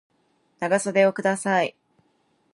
[0.59, 1.75] 長袖をください